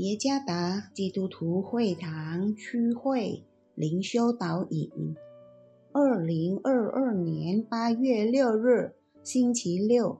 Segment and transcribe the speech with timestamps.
[0.00, 3.44] 耶加达基督徒会堂区会
[3.74, 4.90] 灵修导引，
[5.92, 10.18] 二零二二年八月六日，星期六。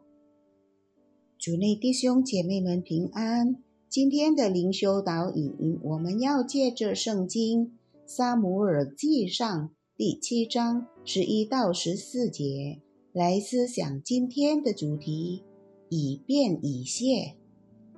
[1.38, 3.56] 主内弟兄姐妹们平安。
[3.88, 7.68] 今天的灵修导引，我们要借着圣经
[8.04, 12.82] 《撒母耳记上》第七章十一到十四节
[13.14, 15.42] 来思想今天的主题：
[15.88, 17.36] 以便以谢。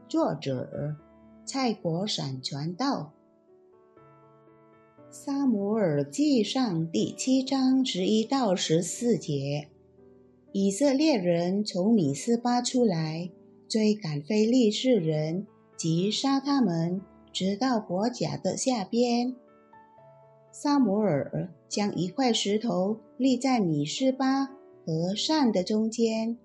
[0.08, 0.94] 作者。
[1.44, 3.12] 蔡国闪传道，
[5.10, 9.68] 《撒母耳记上》第七章十一到十四节：
[10.52, 13.28] 以色列人从米斯巴出来，
[13.68, 15.44] 追赶非利士人，
[15.76, 19.34] 及杀他们，直到伯甲的下边。
[20.52, 24.46] 撒母耳将一块石头立在米斯巴
[24.86, 26.38] 和善的中间，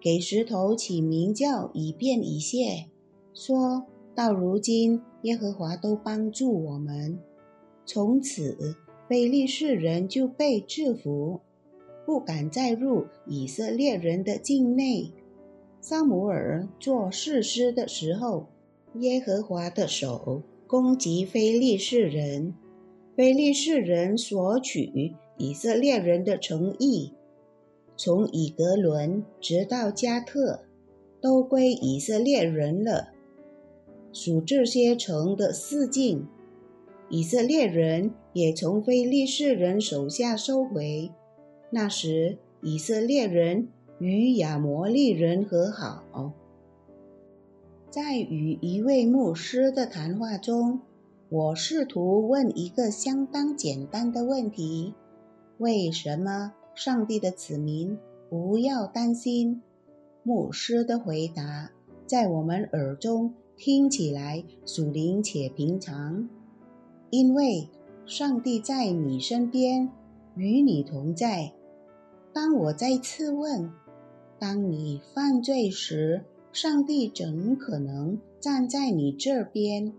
[0.00, 2.86] 给石头起名叫以便以谢，
[3.34, 3.86] 说。
[4.14, 7.18] 到如今，耶和华都帮助我们。
[7.86, 8.76] 从此，
[9.08, 11.40] 非利士人就被制服，
[12.04, 15.12] 不敢再入以色列人的境内。
[15.80, 18.46] 撒母耳做士师的时候，
[18.96, 22.54] 耶和华的手攻击非利士人，
[23.16, 27.12] 非利士人索取以色列人的诚意，
[27.96, 30.60] 从以格伦直到加特，
[31.20, 33.11] 都归以色列人了。
[34.12, 36.26] 属这些城的四境，
[37.08, 41.10] 以色列人也从非利士人手下收回。
[41.70, 43.68] 那时，以色列人
[43.98, 46.32] 与亚摩利人和好。
[47.88, 50.80] 在与一位牧师的谈话中，
[51.28, 54.94] 我试图问一个相当简单的问题：
[55.58, 59.62] 为什么上帝的子民不要担心？
[60.22, 61.70] 牧师的回答
[62.06, 63.34] 在我们耳中。
[63.64, 66.28] 听起来属灵且平常，
[67.10, 67.68] 因为
[68.04, 69.88] 上帝在你身边，
[70.34, 71.52] 与你同在。
[72.32, 73.70] 当我再次问：
[74.36, 79.92] 当你犯罪时，上帝怎可能站在你这边？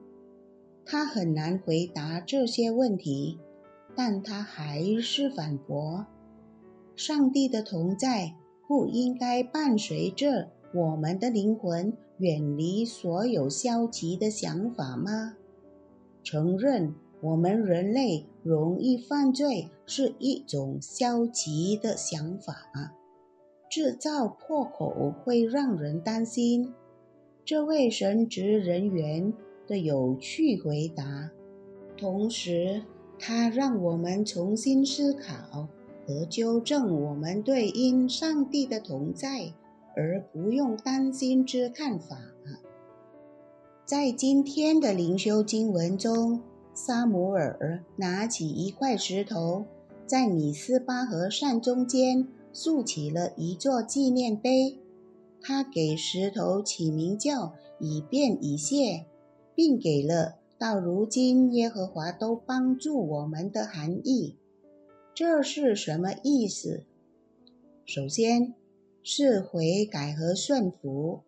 [0.83, 3.39] 他很难回答这些问题，
[3.95, 6.05] 但他还是反驳：
[6.97, 8.35] 上帝的同在
[8.67, 11.93] 不应该伴随着我们的灵魂。
[12.23, 15.35] 远离所有消极的想法吗？
[16.23, 22.93] 承认我们人类容易犯罪是一种消极的想法，
[23.69, 26.73] 制造破口会让人担心。
[27.43, 29.33] 这位神职人员
[29.67, 31.29] 的有趣回答，
[31.97, 32.83] 同时
[33.19, 35.67] 他让我们重新思考
[36.07, 39.51] 和纠正我们对因上帝的同在。
[39.95, 42.17] 而不用担心之看法。
[43.85, 46.41] 在今天的灵修经文中，
[46.73, 49.65] 撒母耳拿起一块石头，
[50.07, 54.79] 在米斯巴和善中间竖起了一座纪念碑。
[55.41, 59.05] 他给石头起名叫“以便以谢”，
[59.53, 64.37] 并给了到如今耶和华都帮助我们的含义。
[65.13, 66.85] 这是什么意思？
[67.85, 68.55] 首先。
[69.03, 71.21] 是悔改和顺服。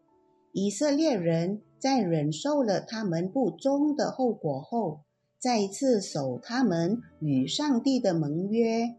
[0.54, 5.02] 以色列人在忍受了他们不忠的后果后，
[5.38, 8.96] 再次守他们与上帝的盟约。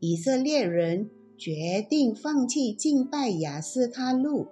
[0.00, 4.48] 以色列人决定放弃敬拜亚斯他路，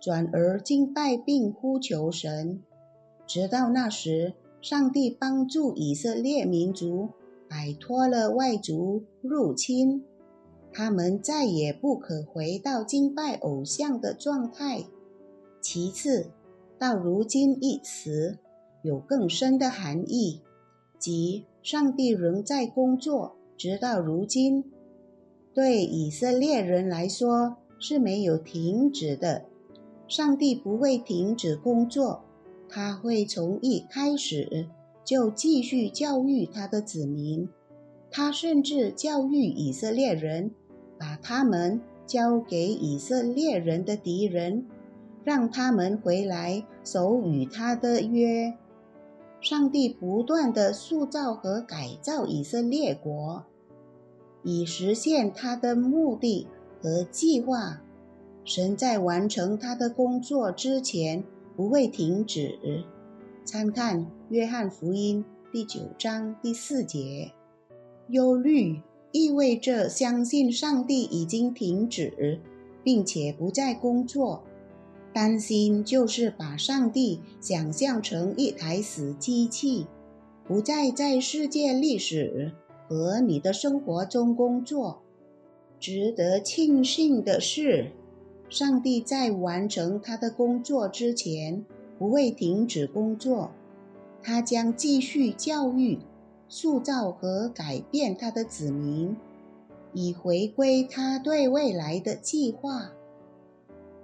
[0.00, 2.62] 转而敬拜并呼求神。
[3.26, 7.08] 直到那时，上帝帮助以色列民族
[7.48, 10.04] 摆脱了外族入侵。
[10.76, 14.82] 他们再也不可回到敬拜偶像的状态。
[15.60, 16.26] 其次，
[16.80, 18.38] 到如今一词
[18.82, 20.40] 有更深的含义，
[20.98, 24.64] 即上帝仍在工作，直到如今。
[25.54, 29.44] 对以色列人来说是没有停止的。
[30.08, 32.24] 上帝不会停止工作，
[32.68, 34.66] 他会从一开始
[35.04, 37.48] 就继续教育他的子民。
[38.10, 40.50] 他甚至教育以色列人。
[41.04, 44.64] 把他们交给以色列人的敌人，
[45.22, 48.54] 让他们回来守与他的约。
[49.42, 53.44] 上帝不断的塑造和改造以色列国，
[54.42, 56.46] 以实现他的目的
[56.80, 57.82] 和计划。
[58.46, 61.22] 神在完成他的工作之前
[61.54, 62.84] 不会停止。
[63.44, 64.00] 参看
[64.30, 65.22] 《约翰福音》
[65.52, 67.32] 第九章第四节。
[68.08, 68.80] 忧虑。
[69.14, 72.40] 意味着相信上帝已经停止，
[72.82, 74.42] 并且不再工作。
[75.12, 79.86] 担心就是把上帝想象成一台死机器，
[80.44, 82.50] 不再在世界历史
[82.88, 85.00] 和你的生活中工作。
[85.78, 87.92] 值得庆幸的是，
[88.48, 91.64] 上帝在完成他的工作之前
[92.00, 93.52] 不会停止工作，
[94.20, 96.00] 他将继续教育、
[96.56, 99.16] 塑造和改变他的子民，
[99.92, 102.92] 以回归他对未来的计划。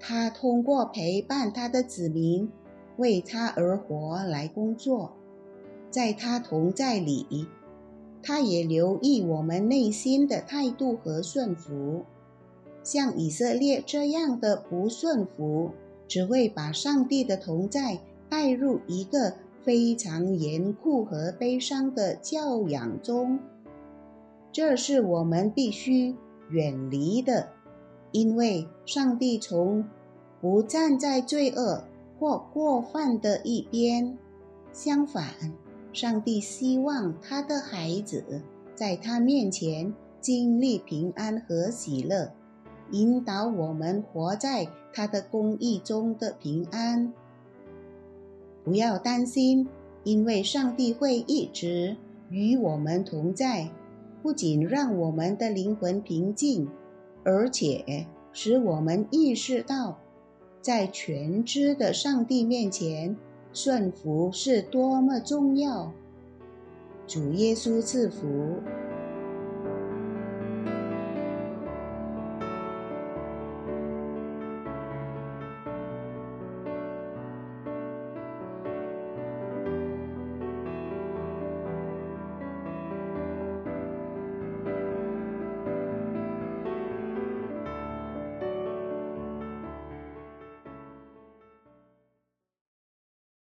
[0.00, 2.50] 他通过陪伴他的子民，
[2.96, 5.12] 为他而活来工作，
[5.92, 7.46] 在他同在里，
[8.20, 12.04] 他也留意我们内心的态度和顺服。
[12.82, 15.70] 像以色列这样的不顺服，
[16.08, 23.38] 只会把上帝的同在带入一个非常严酷和悲伤的教养中。
[24.52, 26.16] 这是我们必须
[26.48, 27.48] 远离的。
[28.12, 29.84] 因为上帝从
[30.40, 31.84] 不站在罪恶
[32.18, 34.18] 或过犯的一边，
[34.72, 35.24] 相反，
[35.92, 38.42] 上帝希望他的孩子
[38.74, 42.32] 在他面前经历平安和喜乐，
[42.90, 47.12] 引导我们活在他的公义中的平安。
[48.64, 49.68] 不要担心，
[50.04, 51.96] 因为上帝会一直
[52.30, 53.70] 与我们同在，
[54.22, 56.68] 不仅让我们的灵魂平静。
[57.22, 59.98] 而且使我们意识到，
[60.62, 63.16] 在全知的上帝面前，
[63.52, 65.92] 顺服是多么重要。
[67.06, 68.26] 主耶稣赐福。